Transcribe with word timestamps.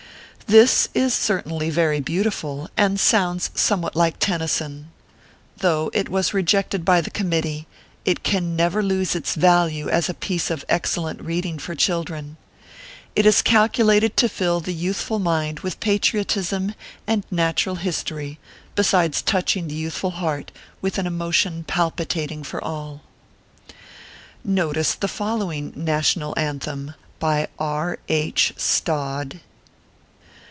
This 0.47 0.89
is 0.93 1.13
certainly 1.13 1.69
very 1.69 2.01
beautiful, 2.01 2.69
and 2.75 2.99
sounds 2.99 3.51
some 3.55 3.81
what 3.81 3.95
like 3.95 4.19
Tennyson. 4.19 4.89
Though 5.55 5.89
it 5.93 6.09
was 6.09 6.33
rejected 6.33 6.83
by 6.83 6.99
the 6.99 7.09
Committee, 7.09 7.67
it 8.03 8.21
can 8.23 8.53
never 8.53 8.83
lose 8.83 9.15
its 9.15 9.35
value 9.35 9.87
as 9.87 10.09
a 10.09 10.13
piece 10.13 10.51
of 10.51 10.65
excellent 10.67 11.21
reading 11.21 11.57
for 11.57 11.73
children. 11.73 12.35
It 13.15 13.25
is 13.25 13.41
calculated 13.41 14.17
to 14.17 14.27
fill 14.27 14.59
the 14.59 14.73
youthful 14.73 15.19
mind 15.19 15.61
with 15.61 15.79
patriotism 15.79 16.75
and 17.07 17.23
natural 17.31 17.75
his 17.75 18.03
tory, 18.03 18.37
besides 18.75 19.21
touching 19.21 19.69
the 19.69 19.75
youthful 19.75 20.11
heart 20.11 20.51
with 20.81 20.97
an 20.97 21.07
emotion 21.07 21.63
palpitating 21.63 22.43
for 22.43 22.61
all. 22.61 23.03
Notice 24.43 24.95
the 24.95 25.07
following 25.07 25.71
NATIONAL 25.77 26.33
ANTHEM 26.37 26.95
BY 27.19 27.47
R. 27.57 27.99
II. 28.09 28.33
STOD. 28.57 29.39